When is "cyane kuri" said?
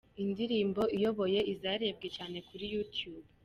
2.17-2.65